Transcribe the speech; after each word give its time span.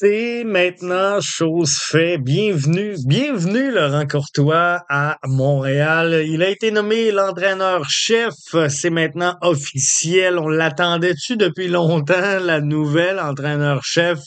C'est 0.00 0.44
maintenant 0.44 1.20
chose 1.20 1.76
faite. 1.76 2.22
Bienvenue, 2.22 2.94
bienvenue 3.04 3.72
Laurent 3.72 4.06
Courtois 4.06 4.84
à 4.88 5.18
Montréal. 5.24 6.22
Il 6.24 6.40
a 6.44 6.50
été 6.50 6.70
nommé 6.70 7.10
l'entraîneur-chef. 7.10 8.32
C'est 8.68 8.90
maintenant 8.90 9.34
officiel. 9.40 10.38
On 10.38 10.46
l'attendait-tu 10.46 11.36
depuis 11.36 11.66
longtemps, 11.66 12.38
la 12.38 12.60
nouvelle 12.60 13.18
entraîneur-chef? 13.18 14.20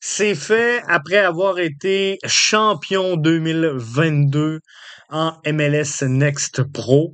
C'est 0.00 0.34
fait 0.34 0.80
après 0.88 1.18
avoir 1.18 1.58
été 1.58 2.16
champion 2.26 3.18
2022 3.18 4.60
en 5.10 5.34
MLS 5.44 6.06
Next 6.08 6.62
Pro. 6.72 7.12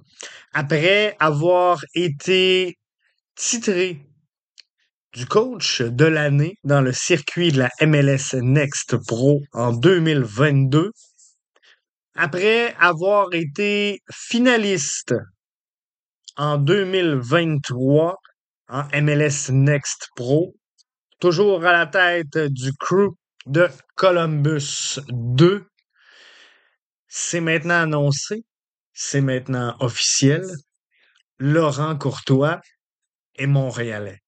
Après 0.52 1.16
avoir 1.18 1.84
été 1.96 2.78
titré 3.34 3.98
du 5.14 5.26
coach 5.26 5.82
de 5.82 6.06
l'année 6.06 6.56
dans 6.64 6.80
le 6.80 6.92
circuit 6.92 7.52
de 7.52 7.58
la 7.58 7.70
MLS 7.86 8.34
Next 8.34 8.96
Pro 9.06 9.42
en 9.52 9.72
2022. 9.72 10.90
Après 12.14 12.74
avoir 12.78 13.32
été 13.34 14.00
finaliste 14.10 15.14
en 16.36 16.56
2023 16.56 18.16
en 18.68 19.02
MLS 19.02 19.50
Next 19.50 20.08
Pro, 20.16 20.54
toujours 21.20 21.64
à 21.64 21.72
la 21.72 21.86
tête 21.86 22.38
du 22.38 22.72
crew 22.72 23.14
de 23.44 23.68
Columbus 23.96 24.98
2. 25.08 25.66
C'est 27.08 27.40
maintenant 27.40 27.82
annoncé, 27.82 28.44
c'est 28.94 29.20
maintenant 29.20 29.76
officiel. 29.80 30.42
Laurent 31.38 31.98
Courtois 31.98 32.60
est 33.34 33.46
montréalais. 33.46 34.22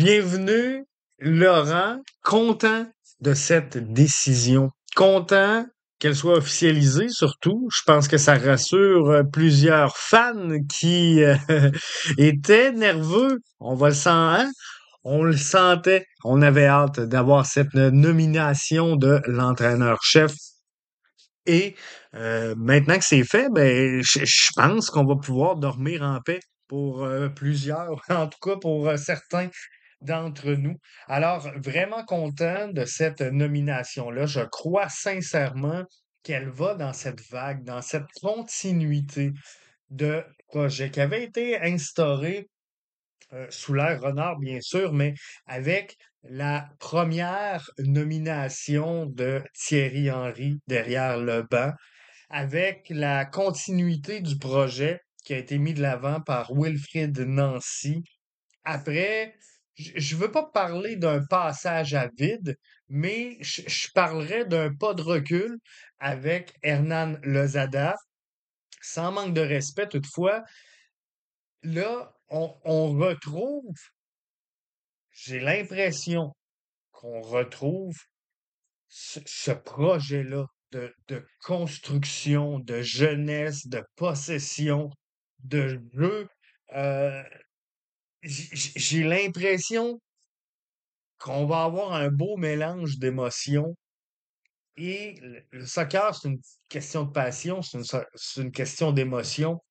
Bienvenue, 0.00 0.86
Laurent. 1.18 1.98
Content 2.24 2.86
de 3.20 3.34
cette 3.34 3.76
décision. 3.92 4.70
Content 4.96 5.66
qu'elle 5.98 6.16
soit 6.16 6.38
officialisée, 6.38 7.10
surtout. 7.10 7.68
Je 7.70 7.82
pense 7.84 8.08
que 8.08 8.16
ça 8.16 8.38
rassure 8.38 9.10
euh, 9.10 9.22
plusieurs 9.30 9.98
fans 9.98 10.56
qui 10.70 11.22
euh, 11.22 11.36
étaient 12.16 12.72
nerveux. 12.72 13.40
On 13.58 13.74
le 13.74 13.92
sentir. 13.92 14.46
Hein? 14.46 14.50
On 15.04 15.22
le 15.22 15.36
sentait. 15.36 16.06
On 16.24 16.40
avait 16.40 16.64
hâte 16.64 17.00
d'avoir 17.00 17.44
cette 17.44 17.74
nomination 17.74 18.96
de 18.96 19.20
l'entraîneur-chef. 19.26 20.32
Et 21.44 21.76
euh, 22.14 22.54
maintenant 22.56 22.96
que 22.96 23.04
c'est 23.04 23.24
fait, 23.24 23.50
ben, 23.52 24.00
je 24.02 24.48
pense 24.56 24.88
qu'on 24.88 25.04
va 25.04 25.16
pouvoir 25.16 25.56
dormir 25.56 26.00
en 26.00 26.20
paix 26.22 26.40
pour 26.68 27.06
plusieurs, 27.36 28.00
en 28.08 28.28
tout 28.28 28.38
cas 28.40 28.56
pour 28.56 28.90
certains 28.96 29.50
d'entre 30.00 30.52
nous. 30.52 30.76
Alors, 31.06 31.50
vraiment 31.56 32.04
content 32.04 32.68
de 32.68 32.84
cette 32.84 33.20
nomination-là. 33.20 34.26
Je 34.26 34.40
crois 34.40 34.88
sincèrement 34.88 35.84
qu'elle 36.22 36.48
va 36.48 36.74
dans 36.74 36.92
cette 36.92 37.20
vague, 37.30 37.64
dans 37.64 37.82
cette 37.82 38.10
continuité 38.20 39.32
de 39.90 40.24
projet 40.48 40.90
qui 40.90 41.00
avait 41.00 41.24
été 41.24 41.60
instauré 41.60 42.48
euh, 43.32 43.46
sous 43.50 43.74
l'ère 43.74 44.00
Renard, 44.00 44.38
bien 44.38 44.60
sûr, 44.60 44.92
mais 44.92 45.14
avec 45.46 45.96
la 46.24 46.68
première 46.78 47.70
nomination 47.78 49.06
de 49.06 49.42
Thierry 49.54 50.10
Henry 50.10 50.58
derrière 50.66 51.16
le 51.16 51.42
banc, 51.42 51.72
avec 52.28 52.86
la 52.90 53.24
continuité 53.24 54.20
du 54.20 54.36
projet 54.36 55.00
qui 55.24 55.34
a 55.34 55.38
été 55.38 55.58
mis 55.58 55.74
de 55.74 55.82
l'avant 55.82 56.20
par 56.20 56.52
Wilfrid 56.52 57.18
Nancy. 57.20 58.02
Après 58.64 59.34
je 59.80 60.14
ne 60.14 60.20
veux 60.20 60.30
pas 60.30 60.44
parler 60.44 60.96
d'un 60.96 61.24
passage 61.24 61.94
à 61.94 62.08
vide, 62.16 62.56
mais 62.88 63.38
je, 63.40 63.88
parlerai 63.94 64.44
d'un 64.44 64.74
pas 64.74 64.94
de 64.94 65.02
recul 65.02 65.58
avec 65.98 66.54
Hernan 66.62 67.16
Lozada. 67.22 67.94
Sans 68.82 69.12
manque 69.12 69.34
de 69.34 69.40
respect, 69.42 69.88
toutefois, 69.88 70.42
là, 71.62 72.12
on, 72.28 72.48
retrouve, 72.98 73.74
j'ai 75.10 75.40
l'impression 75.40 76.32
qu'on 76.92 77.20
retrouve 77.20 77.96
ce, 78.88 79.50
projet-là 79.50 80.46
de, 80.72 80.94
de, 81.08 81.26
construction, 81.44 82.58
de 82.60 82.80
jeunesse, 82.80 83.66
de 83.66 83.84
possession, 83.96 84.90
de 85.40 85.80
jeu. 85.92 86.28
Euh, 86.74 87.22
j'ai 88.22 89.02
l'impression 89.02 90.00
qu'on 91.18 91.46
va 91.46 91.64
avoir 91.64 91.92
un 91.92 92.08
beau 92.08 92.36
mélange 92.36 92.98
d'émotions. 92.98 93.76
Et 94.76 95.16
le, 95.50 95.66
soccer, 95.66 96.14
c'est 96.14 96.28
une 96.28 96.40
question 96.68 97.04
de 97.04 97.12
passion, 97.12 97.60
c'est 97.62 98.40
une, 98.40 98.52
question 98.52 98.92
d'émotion. 98.92 99.62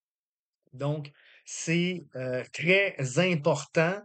Donc, 0.73 1.11
c'est 1.45 2.05
euh, 2.15 2.43
très 2.53 2.95
important 3.17 3.99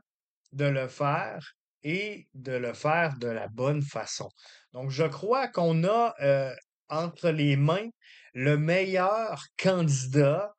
de 0.53 0.65
le 0.65 0.89
faire 0.89 1.55
et 1.83 2.27
de 2.33 2.53
le 2.53 2.73
faire 2.73 3.19
de 3.19 3.29
la 3.29 3.49
bonne 3.49 3.83
façon. 3.83 4.31
Donc, 4.73 4.91
je 4.91 5.05
crois 5.05 5.49
qu'on 5.49 5.85
a 5.85 6.15
euh, 6.23 6.55
entre 6.89 7.29
les 7.29 7.57
mains 7.57 7.91
le 8.33 8.57
meilleur 8.57 9.45
candidat 9.59 10.55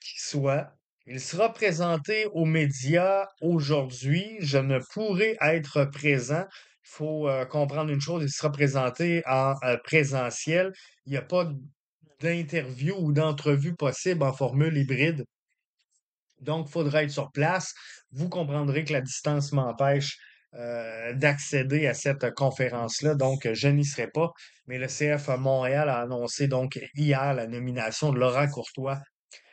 qui 0.00 0.20
soit 0.20 0.72
il 1.06 1.20
sera 1.20 1.52
présenté 1.52 2.26
aux 2.26 2.44
médias 2.44 3.26
aujourd'hui. 3.40 4.36
Je 4.40 4.58
ne 4.58 4.78
pourrai 4.78 5.36
être 5.40 5.84
présent. 5.86 6.44
Il 6.84 6.88
faut 6.96 7.28
euh, 7.28 7.44
comprendre 7.44 7.90
une 7.90 8.00
chose, 8.00 8.22
il 8.22 8.30
sera 8.30 8.52
présenté 8.52 9.22
en 9.26 9.54
euh, 9.64 9.76
présentiel. 9.84 10.72
Il 11.06 11.10
n'y 11.10 11.16
a 11.16 11.22
pas 11.22 11.50
d'interview 12.20 12.94
ou 12.98 13.12
d'entrevue 13.12 13.74
possible 13.74 14.22
en 14.22 14.32
formule 14.32 14.76
hybride. 14.76 15.24
Donc, 16.40 16.66
il 16.68 16.72
faudra 16.72 17.02
être 17.02 17.10
sur 17.10 17.32
place. 17.32 17.72
Vous 18.10 18.28
comprendrez 18.28 18.84
que 18.84 18.92
la 18.92 19.00
distance 19.00 19.52
m'empêche 19.52 20.18
euh, 20.54 21.14
d'accéder 21.14 21.86
à 21.86 21.94
cette 21.94 22.32
conférence-là. 22.34 23.14
Donc, 23.14 23.48
je 23.52 23.68
n'y 23.68 23.84
serai 23.84 24.08
pas. 24.08 24.30
Mais 24.66 24.78
le 24.78 24.86
CF 24.86 25.28
Montréal 25.38 25.88
a 25.88 26.00
annoncé 26.00 26.46
donc 26.46 26.78
hier 26.94 27.34
la 27.34 27.46
nomination 27.46 28.12
de 28.12 28.18
Laurent 28.18 28.48
Courtois 28.48 29.00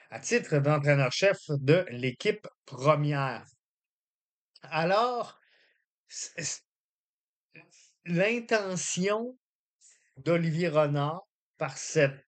à 0.10 0.20
titre 0.20 0.58
d'entraîneur-chef 0.58 1.38
de 1.50 1.86
l'équipe 1.90 2.48
première. 2.66 3.46
Alors, 4.64 5.40
l'intention 8.06 9.38
d'Olivier 10.18 10.70
Renard 10.70 11.22
par 11.58 11.78
cette 11.78 12.26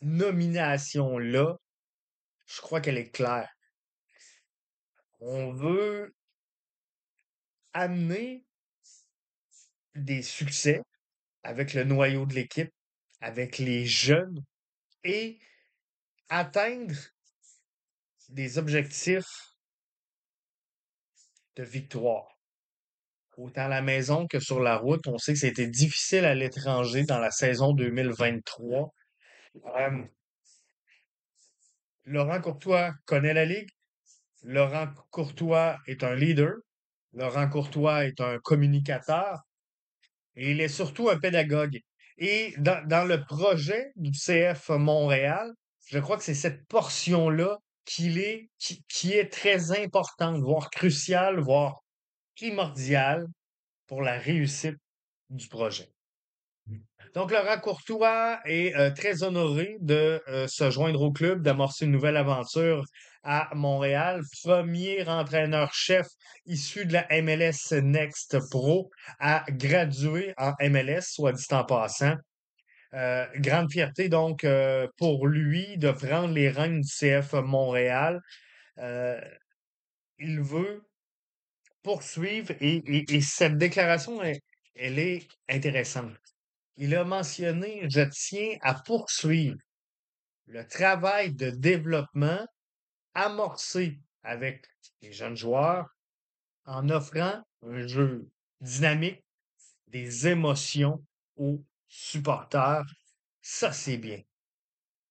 nomination-là, 0.00 1.56
je 2.46 2.60
crois 2.60 2.80
qu'elle 2.80 2.98
est 2.98 3.10
claire. 3.10 3.50
On 5.20 5.52
veut 5.52 6.14
amener 7.72 8.44
des 9.94 10.22
succès 10.22 10.82
avec 11.42 11.74
le 11.74 11.84
noyau 11.84 12.26
de 12.26 12.34
l'équipe, 12.34 12.72
avec 13.20 13.58
les 13.58 13.86
jeunes 13.86 14.42
et 15.04 15.38
atteindre 16.28 16.94
des 18.28 18.58
objectifs 18.58 19.54
de 21.56 21.62
victoire. 21.62 22.28
Autant 23.36 23.62
à 23.62 23.68
la 23.68 23.82
maison 23.82 24.26
que 24.26 24.38
sur 24.38 24.60
la 24.60 24.76
route, 24.76 25.06
on 25.08 25.18
sait 25.18 25.32
que 25.32 25.40
c'était 25.40 25.66
difficile 25.66 26.24
à 26.24 26.34
l'étranger 26.34 27.04
dans 27.04 27.18
la 27.18 27.30
saison 27.30 27.72
2023. 27.72 28.92
Laurent 32.04 32.40
Courtois 32.40 32.92
connaît 33.06 33.34
la 33.34 33.44
Ligue. 33.44 33.70
Laurent 34.42 34.88
Courtois 35.10 35.78
est 35.86 36.04
un 36.04 36.14
leader. 36.14 36.54
Laurent 37.12 37.48
Courtois 37.48 38.04
est 38.04 38.20
un 38.20 38.38
communicateur. 38.38 39.40
Et 40.36 40.50
il 40.50 40.60
est 40.60 40.68
surtout 40.68 41.08
un 41.08 41.18
pédagogue. 41.18 41.78
Et 42.18 42.54
dans, 42.58 42.86
dans 42.86 43.04
le 43.04 43.24
projet 43.24 43.90
du 43.96 44.10
CF 44.12 44.68
Montréal, 44.68 45.52
je 45.86 45.98
crois 45.98 46.16
que 46.16 46.24
c'est 46.24 46.34
cette 46.34 46.66
portion-là 46.66 47.58
qui 47.84 48.18
est, 48.18 48.48
qui, 48.88 49.12
est 49.12 49.30
très 49.30 49.72
importante, 49.72 50.40
voire 50.40 50.70
cruciale, 50.70 51.38
voire 51.38 51.82
primordiale 52.36 53.26
pour 53.86 54.02
la 54.02 54.18
réussite 54.18 54.78
du 55.30 55.48
projet. 55.48 55.90
Donc, 57.14 57.30
Laurent 57.30 57.60
Courtois 57.60 58.40
est 58.44 58.74
euh, 58.74 58.90
très 58.90 59.22
honoré 59.22 59.76
de 59.80 60.20
euh, 60.28 60.48
se 60.48 60.70
joindre 60.70 61.02
au 61.02 61.12
club, 61.12 61.42
d'amorcer 61.42 61.84
une 61.84 61.92
nouvelle 61.92 62.16
aventure 62.16 62.84
à 63.22 63.50
Montréal. 63.54 64.22
Premier 64.42 65.06
entraîneur-chef 65.06 66.06
issu 66.46 66.86
de 66.86 66.94
la 66.94 67.06
MLS 67.22 67.72
Next 67.82 68.38
Pro 68.50 68.90
à 69.20 69.44
graduer 69.48 70.34
en 70.38 70.54
MLS, 70.60 71.02
soit 71.02 71.32
dit 71.32 71.46
en 71.52 71.64
passant. 71.64 72.14
Euh, 72.94 73.26
grande 73.38 73.72
fierté 73.72 74.08
donc 74.08 74.44
euh, 74.44 74.86
pour 74.98 75.26
lui 75.26 75.76
de 75.78 75.90
prendre 75.90 76.32
les 76.32 76.48
rênes 76.48 76.80
du 76.80 76.88
CF 76.88 77.32
Montréal. 77.32 78.20
Euh, 78.78 79.20
il 80.18 80.40
veut 80.40 80.84
poursuivre 81.82 82.54
et, 82.60 83.20
cette 83.20 83.58
déclaration 83.58 84.22
est, 84.22 84.40
elle 84.76 85.00
est 85.00 85.26
intéressante. 85.48 86.16
Il 86.76 86.94
a 86.94 87.02
mentionné, 87.04 87.84
je 87.90 88.02
tiens 88.12 88.56
à 88.62 88.74
poursuivre 88.74 89.58
le 90.46 90.64
travail 90.66 91.32
de 91.34 91.50
développement 91.50 92.46
amorcé 93.14 93.98
avec 94.22 94.66
les 95.02 95.12
jeunes 95.12 95.36
joueurs 95.36 95.88
en 96.64 96.88
offrant 96.90 97.42
un 97.62 97.86
jeu 97.88 98.28
dynamique, 98.60 99.24
des 99.88 100.28
émotions 100.28 101.04
aux 101.36 101.60
supporters. 101.88 102.84
Ça, 103.42 103.72
c'est 103.72 103.98
bien. 103.98 104.20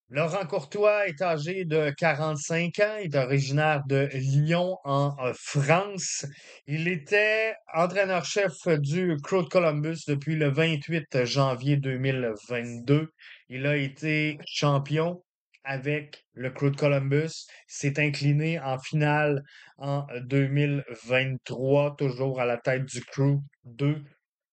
Laurent 0.10 0.46
Courtois 0.46 1.08
est 1.08 1.22
âgé 1.22 1.66
de 1.66 1.92
45 1.98 2.80
ans, 2.80 2.98
est 2.98 3.16
originaire 3.16 3.81
de 3.88 4.10
Lyon 4.14 4.78
en 4.84 5.16
euh, 5.20 5.34
France. 5.34 6.25
Il 6.68 6.88
était 6.88 7.56
entraîneur-chef 7.74 8.68
du 8.80 9.18
Crew 9.24 9.44
de 9.44 9.50
Columbus 9.50 10.00
depuis 10.08 10.36
le 10.36 10.50
28 10.50 11.25
janvier 11.25 11.78
2022. 11.78 13.10
Il 13.50 13.66
a 13.66 13.75
été 13.75 14.38
champion 14.46 15.24
avec 15.64 16.25
le 16.34 16.52
Crew 16.52 16.70
de 16.72 16.75
Columbus, 16.75 17.48
s'est 17.68 18.00
incliné 18.00 18.60
en 18.60 18.78
finale 18.78 19.42
en 19.78 20.06
2023, 20.25 21.96
toujours 21.96 22.40
à 22.40 22.46
la 22.46 22.58
tête 22.58 22.86
du 22.86 23.02
Crew 23.04 23.40
2 23.64 23.86
euh, 23.88 23.96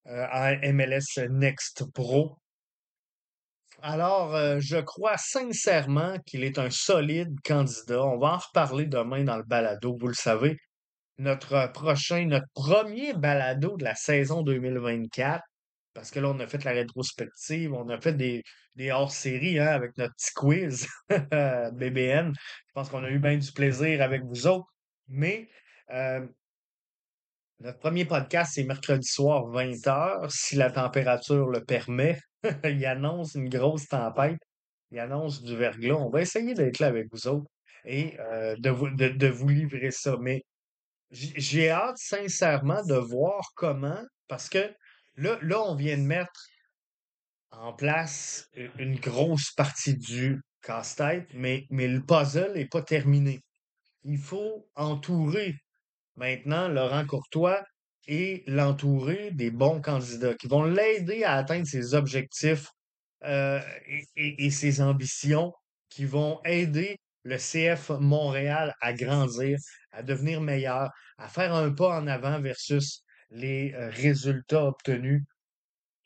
à 0.05 0.55
MLS 0.71 1.27
Next 1.29 1.85
Pro. 1.93 2.37
Alors, 3.83 4.35
euh, 4.35 4.59
je 4.59 4.77
crois 4.77 5.17
sincèrement 5.17 6.17
qu'il 6.25 6.43
est 6.43 6.59
un 6.59 6.69
solide 6.69 7.35
candidat. 7.43 8.03
On 8.03 8.19
va 8.19 8.33
en 8.33 8.37
reparler 8.37 8.85
demain 8.85 9.23
dans 9.23 9.37
le 9.37 9.43
balado, 9.43 9.97
vous 9.99 10.07
le 10.07 10.13
savez. 10.13 10.57
Notre 11.17 11.71
prochain, 11.71 12.25
notre 12.25 12.47
premier 12.53 13.13
balado 13.13 13.77
de 13.77 13.83
la 13.83 13.95
saison 13.95 14.43
2024, 14.43 15.41
parce 15.93 16.11
que 16.11 16.19
là, 16.19 16.29
on 16.29 16.39
a 16.39 16.47
fait 16.47 16.63
la 16.63 16.71
rétrospective, 16.71 17.73
on 17.73 17.89
a 17.89 17.99
fait 17.99 18.13
des, 18.13 18.43
des 18.75 18.91
hors-séries 18.91 19.59
hein, 19.59 19.67
avec 19.67 19.97
notre 19.97 20.13
petit 20.13 20.33
quiz 20.35 20.87
BBN. 21.09 22.33
Je 22.33 22.73
pense 22.73 22.89
qu'on 22.89 23.03
a 23.03 23.09
eu 23.09 23.19
bien 23.19 23.37
du 23.37 23.51
plaisir 23.51 24.01
avec 24.03 24.23
vous 24.23 24.47
autres. 24.47 24.67
Mais 25.07 25.49
euh, 25.91 26.25
notre 27.61 27.77
premier 27.77 28.05
podcast, 28.05 28.53
c'est 28.55 28.63
mercredi 28.63 29.07
soir, 29.07 29.43
20h, 29.51 30.29
si 30.29 30.55
la 30.55 30.71
température 30.71 31.47
le 31.47 31.63
permet. 31.63 32.19
il 32.63 32.83
annonce 32.87 33.35
une 33.35 33.49
grosse 33.49 33.87
tempête. 33.87 34.39
Il 34.89 34.99
annonce 34.99 35.43
du 35.43 35.55
verglas. 35.55 35.95
On 35.95 36.09
va 36.09 36.21
essayer 36.21 36.55
d'être 36.55 36.79
là 36.79 36.87
avec 36.87 37.07
vous 37.11 37.27
autres 37.27 37.49
et 37.85 38.19
euh, 38.19 38.55
de, 38.57 38.69
vous, 38.71 38.89
de, 38.89 39.27
vous 39.27 39.47
livrer 39.47 39.91
ça. 39.91 40.17
Mais 40.19 40.41
j'ai 41.11 41.69
hâte 41.69 41.97
sincèrement 41.97 42.83
de 42.83 42.95
voir 42.95 43.51
comment, 43.55 44.01
parce 44.27 44.49
que 44.49 44.73
là, 45.15 45.37
là, 45.43 45.61
on 45.61 45.75
vient 45.75 45.97
de 45.97 46.03
mettre 46.03 46.47
en 47.51 47.73
place 47.73 48.49
une 48.79 48.99
grosse 48.99 49.51
partie 49.51 49.95
du 49.95 50.41
casse-tête, 50.63 51.27
mais, 51.35 51.67
mais 51.69 51.87
le 51.87 52.01
puzzle 52.01 52.53
n'est 52.55 52.67
pas 52.67 52.81
terminé. 52.81 53.43
Il 54.03 54.17
faut 54.17 54.67
entourer 54.75 55.55
maintenant 56.21 56.67
Laurent 56.67 57.05
Courtois 57.07 57.63
et 58.07 58.43
l'entourer 58.45 59.31
des 59.31 59.49
bons 59.49 59.81
candidats 59.81 60.35
qui 60.35 60.47
vont 60.47 60.63
l'aider 60.63 61.23
à 61.23 61.33
atteindre 61.33 61.65
ses 61.65 61.95
objectifs 61.95 62.67
euh, 63.23 63.59
et, 64.15 64.49
ses 64.51 64.81
ambitions, 64.81 65.51
qui 65.89 66.05
vont 66.05 66.39
aider 66.45 66.97
le 67.23 67.37
CF 67.37 67.89
Montréal 67.99 68.73
à 68.81 68.93
grandir, 68.93 69.57
à 69.91 70.03
devenir 70.03 70.41
meilleur, 70.41 70.89
à 71.17 71.27
faire 71.27 71.53
un 71.53 71.71
pas 71.71 71.99
en 71.99 72.07
avant 72.07 72.39
versus 72.39 73.03
les 73.31 73.73
euh, 73.73 73.89
résultats 73.89 74.65
obtenus 74.65 75.23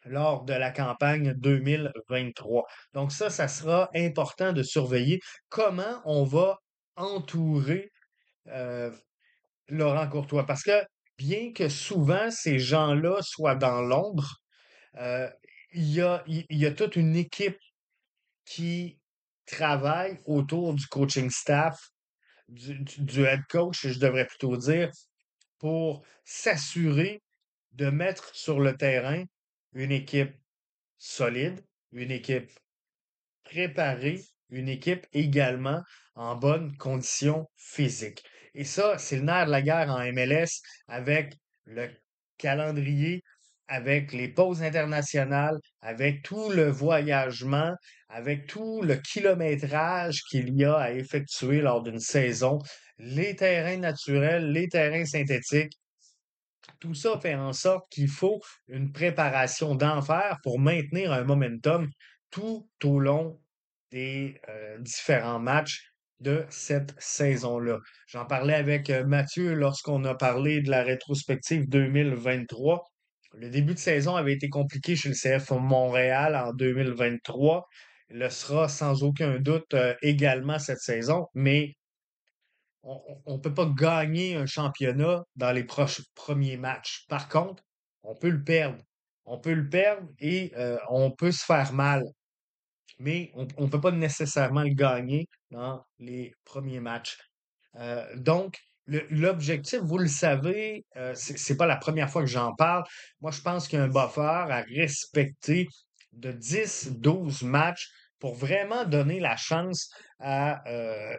lors 0.06 0.46
de 0.46 0.54
la 0.54 0.72
campagne 0.72 1.34
2023. 1.34 2.66
Donc 2.94 3.12
ça, 3.12 3.30
ça 3.30 3.48
sera 3.48 3.90
important 3.96 4.54
de 4.54 4.64
surveiller 4.64 5.20
comment 5.50 6.02
on 6.06 6.24
va 6.24 6.58
entourer 6.96 7.92
euh, 8.48 8.92
Laurent 9.70 10.08
Courtois. 10.08 10.46
Parce 10.46 10.64
que 10.64 10.84
bien 11.18 11.54
que 11.54 11.70
souvent 11.70 12.30
ces 12.32 12.60
gens-là 12.60 13.22
soient 13.22 13.56
dans 13.56 13.82
l'ombre, 13.82 14.42
euh, 14.98 15.30
il 15.74 15.92
y, 15.92 16.66
a, 16.66 16.72
toute 16.72 16.96
une 16.96 17.16
équipe 17.18 17.60
qui 18.46 18.98
travaille 19.46 20.18
autour 20.26 20.74
du 20.74 20.88
coaching 20.88 21.30
staff, 21.30 21.78
du, 22.48 22.80
du 22.80 23.26
head 23.26 23.42
coach, 23.50 23.86
je 23.86 24.00
devrais 24.00 24.26
plutôt 24.26 24.56
dire, 24.56 24.90
pour 25.60 26.06
s'assurer 26.24 27.22
de 27.74 27.90
mettre 27.90 28.34
sur 28.34 28.62
le 28.62 28.78
terrain 28.78 29.24
une 29.74 29.92
équipe 29.92 30.34
solide, 30.98 31.62
une 31.92 32.12
équipe 32.12 32.52
préparée, 33.44 34.22
une 34.50 34.70
équipe 34.70 35.06
également 35.12 35.82
en 36.16 36.36
bonne 36.36 36.76
condition 36.78 37.50
physique. 37.58 38.24
Et 38.56 38.64
ça, 38.64 38.98
c'est 38.98 39.18
le 39.18 39.24
nerf 39.24 39.48
de 39.48 39.52
la 39.52 39.62
guerre 39.62 39.90
en 39.90 40.00
MLS 40.14 40.62
avec 40.88 41.36
le 41.66 41.90
calendrier, 42.38 43.22
avec 43.68 44.14
les 44.14 44.30
pauses 44.30 44.64
internationales, 44.64 45.60
avec 45.82 46.24
tout 46.24 46.50
le 46.50 46.70
voyagement, 46.70 47.74
avec 48.08 48.48
tout 48.48 48.82
le 48.82 48.96
kilométrage 48.96 50.22
qu'il 50.30 50.56
y 50.56 50.64
a 50.64 50.78
à 50.78 50.92
effectuer 50.92 51.60
lors 51.60 51.84
d'une 51.84 52.00
saison, 52.00 52.60
les 52.98 53.36
terrains 53.36 53.78
naturels, 53.78 54.52
les 54.52 54.70
terrains 54.70 55.06
synthétiques. 55.06 55.74
Tout 56.80 56.94
ça 56.94 57.20
fait 57.20 57.36
en 57.36 57.52
sorte 57.52 57.86
qu'il 57.92 58.08
faut 58.08 58.42
une 58.70 58.94
préparation 58.94 59.76
d'enfer 59.76 60.38
pour 60.44 60.60
maintenir 60.60 61.12
un 61.12 61.26
momentum 61.26 61.90
tout 62.32 62.70
au 62.84 63.00
long 63.00 63.42
des 63.92 64.40
euh, 64.48 64.78
différents 64.80 65.40
matchs 65.40 65.95
de 66.20 66.46
cette 66.50 66.96
saison-là. 66.98 67.80
J'en 68.08 68.26
parlais 68.26 68.54
avec 68.54 68.90
euh, 68.90 69.06
Mathieu 69.06 69.54
lorsqu'on 69.54 70.04
a 70.06 70.16
parlé 70.16 70.62
de 70.62 70.70
la 70.70 70.84
rétrospective 70.84 71.68
2023. 71.70 72.84
Le 73.34 73.50
début 73.50 73.74
de 73.74 73.80
saison 73.80 74.16
avait 74.16 74.34
été 74.34 74.50
compliqué 74.50 74.96
chez 74.96 75.10
le 75.10 75.16
CF 75.16 75.52
Montréal 75.52 76.36
en 76.36 76.54
2023. 76.54 77.66
Il 78.10 78.20
le 78.20 78.30
sera 78.30 78.70
sans 78.70 79.04
aucun 79.04 79.40
doute 79.40 79.74
euh, 79.74 79.94
également 80.02 80.60
cette 80.60 80.80
saison, 80.80 81.28
mais 81.34 81.74
on 82.84 83.34
ne 83.34 83.38
peut 83.40 83.54
pas 83.54 83.66
gagner 83.66 84.36
un 84.36 84.46
championnat 84.46 85.24
dans 85.36 85.52
les 85.52 85.64
proches, 85.64 86.02
premiers 86.14 86.58
matchs. 86.58 87.06
Par 87.10 87.30
contre, 87.30 87.64
on 88.04 88.16
peut 88.16 88.30
le 88.30 88.44
perdre. 88.44 88.78
On 89.26 89.40
peut 89.40 89.54
le 89.54 89.68
perdre 89.68 90.08
et 90.20 90.54
euh, 90.56 90.78
on 90.90 91.12
peut 91.12 91.32
se 91.32 91.44
faire 91.44 91.74
mal 91.74 92.04
mais 93.00 93.32
on 93.34 93.64
ne 93.64 93.70
peut 93.70 93.82
pas 93.82 93.92
nécessairement 93.92 94.64
le 94.64 94.74
gagner 94.74 95.28
dans 95.52 95.84
les 96.00 96.34
premiers 96.46 96.80
matchs. 96.80 97.18
Euh, 97.76 98.06
donc, 98.16 98.58
l'objectif, 98.88 99.80
vous 99.82 99.98
le 99.98 100.08
savez, 100.08 100.86
euh, 100.96 101.14
ce 101.16 101.34
n'est 101.52 101.58
pas 101.58 101.66
la 101.66 101.78
première 101.78 102.10
fois 102.10 102.22
que 102.22 102.30
j'en 102.30 102.54
parle. 102.56 102.84
Moi, 103.22 103.32
je 103.32 103.42
pense 103.42 103.68
qu'il 103.68 103.80
y 103.80 103.82
a 103.82 103.86
un 103.86 103.90
buffer 103.90 104.22
à 104.22 104.64
respecter 104.74 105.68
de 106.14 106.32
10-12 106.32 107.46
matchs 107.46 107.90
pour 108.20 108.36
vraiment 108.36 108.86
donner 108.86 109.20
la 109.20 109.36
chance 109.36 109.90
à 110.20 110.68
euh, 110.70 111.16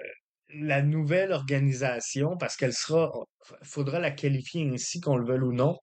la 0.48 0.80
nouvelle 0.80 1.32
organisation, 1.32 2.36
parce 2.38 2.56
qu'elle 2.56 2.72
sera, 2.72 3.12
faudra 3.62 3.98
la 3.98 4.10
qualifier 4.10 4.66
ainsi, 4.72 5.00
qu'on 5.00 5.16
le 5.16 5.26
veuille 5.26 5.42
ou 5.42 5.52
non, 5.52 5.76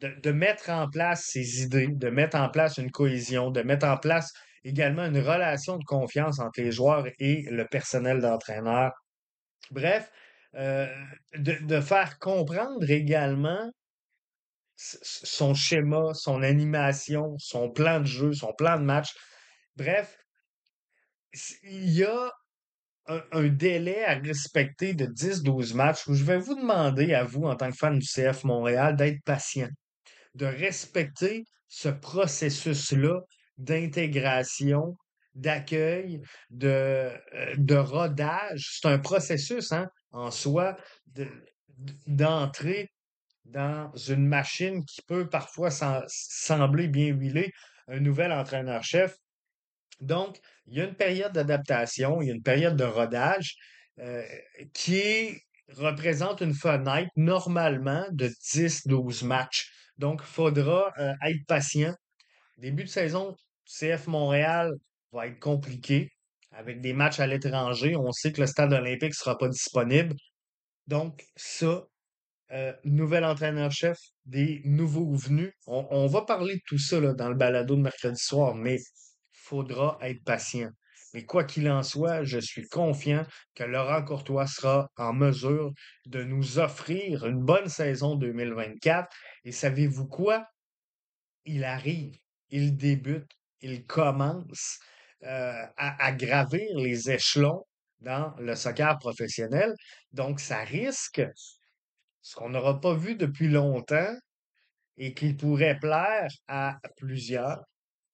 de, 0.00 0.08
de 0.20 0.32
mettre 0.32 0.68
en 0.70 0.88
place 0.88 1.24
ses 1.26 1.62
idées, 1.62 1.88
de 1.88 2.10
mettre 2.10 2.36
en 2.36 2.50
place 2.50 2.76
une 2.76 2.90
cohésion, 2.90 3.50
de 3.50 3.62
mettre 3.62 3.86
en 3.86 3.96
place 3.96 4.32
également 4.64 5.04
une 5.04 5.18
relation 5.18 5.76
de 5.78 5.84
confiance 5.84 6.38
entre 6.38 6.60
les 6.60 6.72
joueurs 6.72 7.06
et 7.18 7.42
le 7.50 7.66
personnel 7.66 8.20
d'entraîneur. 8.20 8.92
Bref, 9.70 10.10
euh, 10.54 10.86
de, 11.34 11.80
faire 11.80 12.18
comprendre 12.18 12.90
également 12.90 13.70
son 14.76 15.54
schéma, 15.54 16.12
son 16.14 16.42
animation, 16.42 17.36
son 17.38 17.70
plan 17.70 18.00
de 18.00 18.06
jeu, 18.06 18.32
son 18.32 18.52
plan 18.52 18.78
de 18.78 18.84
match. 18.84 19.10
Bref, 19.76 20.18
il 21.62 21.90
y 21.90 22.04
a 22.04 22.30
un, 23.06 23.22
un 23.32 23.48
délai 23.48 24.04
à 24.04 24.14
respecter 24.14 24.94
de 24.94 25.06
10-12 25.06 25.74
matchs 25.74 26.06
où 26.06 26.14
je 26.14 26.24
vais 26.24 26.38
vous 26.38 26.54
demander 26.54 27.14
à 27.14 27.24
vous, 27.24 27.44
en 27.44 27.56
tant 27.56 27.70
que 27.70 27.76
fan 27.76 27.98
du 27.98 28.06
CF 28.06 28.44
Montréal, 28.44 28.96
d'être 28.96 29.22
patient, 29.24 29.68
de 30.34 30.46
respecter 30.46 31.44
ce 31.68 31.88
processus-là 31.88 33.20
d'intégration, 33.58 34.96
d'accueil, 35.34 36.20
de, 36.50 36.68
euh, 36.68 37.54
de 37.56 37.76
rodage. 37.76 38.78
C'est 38.80 38.88
un 38.88 38.98
processus 38.98 39.72
hein, 39.72 39.88
en 40.12 40.30
soi 40.30 40.76
d'entrer 42.06 42.90
dans 43.44 43.92
une 43.94 44.26
machine 44.26 44.84
qui 44.84 45.02
peut 45.02 45.28
parfois 45.28 45.70
sembler 46.06 46.88
bien 46.88 47.08
huilée, 47.08 47.52
un 47.88 48.00
nouvel 48.00 48.32
entraîneur-chef. 48.32 49.16
Donc, 50.00 50.38
il 50.66 50.78
y 50.78 50.80
a 50.80 50.84
une 50.84 50.94
période 50.94 51.32
d'adaptation, 51.32 52.20
il 52.22 52.28
y 52.28 52.30
a 52.30 52.34
une 52.34 52.42
période 52.42 52.76
de 52.76 52.84
rodage 52.84 53.56
euh, 53.98 54.22
qui 54.74 55.38
représente 55.68 56.40
une 56.40 56.54
fenêtre 56.54 57.10
normalement 57.16 58.04
de 58.10 58.28
10-12 58.28 59.24
matchs 59.24 59.70
Donc, 59.98 60.20
il 60.22 60.26
faudra 60.26 60.92
euh, 60.98 61.12
être 61.24 61.46
patient. 61.46 61.94
Début 62.62 62.84
de 62.84 62.88
saison, 62.88 63.34
CF 63.66 64.06
Montréal 64.06 64.70
va 65.10 65.26
être 65.26 65.40
compliqué 65.40 66.10
avec 66.52 66.80
des 66.80 66.92
matchs 66.92 67.18
à 67.18 67.26
l'étranger. 67.26 67.96
On 67.96 68.12
sait 68.12 68.30
que 68.30 68.40
le 68.40 68.46
stade 68.46 68.72
olympique 68.72 69.10
ne 69.10 69.14
sera 69.14 69.36
pas 69.36 69.48
disponible. 69.48 70.14
Donc, 70.86 71.24
ça, 71.34 71.84
euh, 72.52 72.72
nouvel 72.84 73.24
entraîneur-chef, 73.24 73.98
des 74.26 74.62
nouveaux 74.64 75.12
venus. 75.12 75.52
On, 75.66 76.06
va 76.06 76.22
parler 76.22 76.54
de 76.54 76.60
tout 76.64 76.78
ça 76.78 77.00
dans 77.00 77.28
le 77.28 77.34
balado 77.34 77.74
de 77.74 77.82
mercredi 77.82 78.20
soir, 78.20 78.54
mais 78.54 78.76
il 78.76 78.84
faudra 79.32 79.98
être 80.00 80.22
patient. 80.22 80.70
Mais 81.14 81.24
quoi 81.24 81.42
qu'il 81.42 81.68
en 81.68 81.82
soit, 81.82 82.22
je 82.22 82.38
suis 82.38 82.68
confiant 82.68 83.26
que 83.56 83.64
Laurent 83.64 84.04
Courtois 84.04 84.46
sera 84.46 84.88
en 84.98 85.12
mesure 85.12 85.72
de 86.06 86.22
nous 86.22 86.60
offrir 86.60 87.26
une 87.26 87.42
bonne 87.44 87.68
saison 87.68 88.14
2024. 88.14 89.08
Et 89.46 89.50
savez-vous 89.50 90.06
quoi? 90.06 90.46
Il 91.44 91.64
arrive, 91.64 92.16
il 92.52 92.76
débute, 92.76 93.28
il 93.60 93.84
commence 93.86 94.78
euh, 95.24 95.66
à, 95.76 96.12
gravir 96.12 96.76
les 96.76 97.10
échelons 97.10 97.64
dans 98.00 98.34
le 98.38 98.54
soccer 98.54 98.98
professionnel. 98.98 99.74
Donc, 100.12 100.38
ça 100.38 100.60
risque 100.60 101.22
ce 102.20 102.36
qu'on 102.36 102.50
n'aura 102.50 102.80
pas 102.80 102.94
vu 102.94 103.16
depuis 103.16 103.48
longtemps 103.48 104.14
et 104.96 105.14
qui 105.14 105.34
pourrait 105.34 105.78
plaire 105.78 106.28
à 106.46 106.78
plusieurs, 106.96 107.60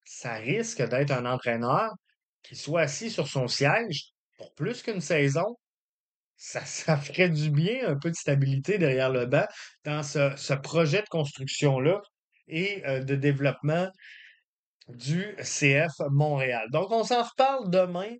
ça 0.04 0.34
risque 0.34 0.82
d'être 0.82 1.10
un 1.10 1.26
entraîneur 1.26 1.92
qui 2.42 2.56
soit 2.56 2.82
assis 2.82 3.10
sur 3.10 3.28
son 3.28 3.48
siège 3.48 4.12
pour 4.38 4.54
plus 4.54 4.82
qu'une 4.82 5.00
saison. 5.00 5.56
Ça, 6.36 6.60
ça 6.64 6.96
ferait 6.96 7.28
du 7.28 7.50
bien, 7.50 7.88
un 7.88 7.98
peu 7.98 8.10
de 8.10 8.16
stabilité 8.16 8.78
derrière 8.78 9.10
le 9.10 9.26
banc 9.26 9.46
dans 9.84 10.02
ce, 10.02 10.54
projet 10.54 11.02
de 11.02 11.08
construction-là 11.08 12.00
et 12.46 12.86
euh, 12.86 13.02
de 13.02 13.16
développement 13.16 13.90
du 14.88 15.36
CF 15.42 15.92
Montréal. 16.10 16.66
Donc, 16.72 16.90
on 16.90 17.04
s'en 17.04 17.22
reparle 17.22 17.70
demain 17.70 18.14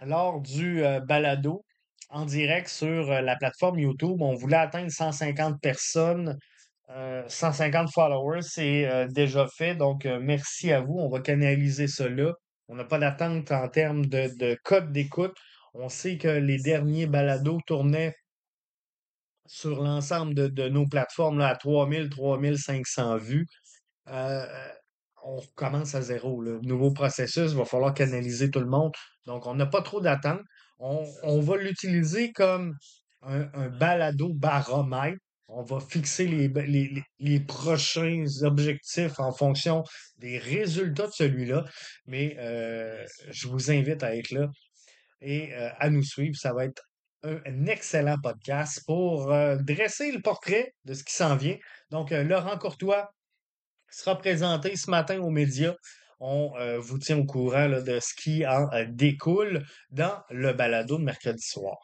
lors 0.00 0.40
du 0.40 0.84
euh, 0.84 1.00
balado 1.00 1.64
en 2.10 2.24
direct 2.24 2.68
sur 2.68 3.10
euh, 3.10 3.20
la 3.20 3.36
plateforme 3.36 3.78
YouTube. 3.78 4.20
On 4.20 4.34
voulait 4.34 4.56
atteindre 4.56 4.90
150 4.90 5.60
personnes, 5.60 6.38
150 7.28 7.86
euh, 7.86 7.90
followers. 7.92 8.42
C'est 8.42 8.86
euh, 8.86 9.06
déjà 9.08 9.46
fait. 9.48 9.74
Donc, 9.74 10.04
merci 10.04 10.72
à 10.72 10.80
vous. 10.80 10.94
On 10.98 11.08
va 11.08 11.20
canaliser 11.20 11.88
cela. 11.88 12.32
On 12.68 12.76
n'a 12.76 12.84
pas 12.84 12.98
d'attente 12.98 13.50
en 13.52 13.68
termes 13.68 14.06
de, 14.06 14.56
code 14.64 14.92
d'écoute. 14.92 15.36
On 15.74 15.88
sait 15.88 16.16
que 16.18 16.28
les 16.28 16.58
derniers 16.58 17.06
balados 17.06 17.60
tournaient 17.66 18.14
sur 19.46 19.82
l'ensemble 19.82 20.34
de, 20.34 20.68
nos 20.68 20.86
plateformes 20.86 21.38
là, 21.38 21.48
à 21.48 21.56
3000, 21.56 22.08
3500 22.08 23.16
vues 23.18 23.46
on 25.26 25.36
recommence 25.38 25.94
à 25.94 26.02
zéro. 26.02 26.40
Le 26.40 26.60
nouveau 26.60 26.92
processus, 26.92 27.50
il 27.50 27.56
va 27.56 27.64
falloir 27.64 27.92
canaliser 27.94 28.50
tout 28.50 28.60
le 28.60 28.66
monde. 28.66 28.92
Donc, 29.26 29.46
on 29.46 29.54
n'a 29.54 29.66
pas 29.66 29.82
trop 29.82 30.00
d'attente. 30.00 30.40
On, 30.78 31.40
va 31.40 31.56
l'utiliser 31.56 32.32
comme 32.32 32.74
un, 33.22 33.68
balado 33.68 34.32
baromètre. 34.34 35.18
On 35.48 35.62
va 35.62 35.80
fixer 35.80 36.26
les, 36.26 37.04
les, 37.18 37.40
prochains 37.40 38.24
objectifs 38.42 39.18
en 39.20 39.32
fonction 39.32 39.84
des 40.18 40.38
résultats 40.38 41.06
de 41.06 41.12
celui-là. 41.12 41.64
Mais 42.06 42.36
euh, 42.38 43.04
je 43.30 43.48
vous 43.48 43.70
invite 43.70 44.02
à 44.02 44.16
être 44.16 44.30
là 44.30 44.48
et 45.20 45.54
euh, 45.54 45.70
à 45.78 45.88
nous 45.88 46.02
suivre. 46.02 46.36
Ça 46.36 46.52
va 46.52 46.66
être 46.66 46.82
un, 47.22 47.66
excellent 47.66 48.16
podcast 48.22 48.82
pour 48.86 49.32
euh, 49.32 49.56
dresser 49.56 50.12
le 50.12 50.20
portrait 50.20 50.72
de 50.84 50.94
ce 50.94 51.04
qui 51.04 51.14
s'en 51.14 51.36
vient. 51.36 51.56
Donc, 51.90 52.10
Laurent 52.10 52.58
Courtois, 52.58 53.08
sera 53.90 54.18
présenté 54.18 54.76
ce 54.76 54.90
matin 54.90 55.18
aux 55.20 55.30
médias. 55.30 55.74
On 56.20 56.52
euh, 56.58 56.78
vous 56.78 56.98
tient 56.98 57.18
au 57.18 57.24
courant 57.24 57.68
de 57.68 58.00
ce 58.00 58.14
qui 58.14 58.46
en 58.46 58.72
euh, 58.72 58.86
découle 58.88 59.64
dans 59.90 60.22
le 60.30 60.52
balado 60.52 60.98
de 60.98 61.04
mercredi 61.04 61.42
soir. 61.42 61.76